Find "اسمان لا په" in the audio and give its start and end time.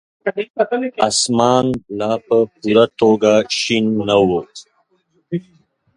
1.09-2.37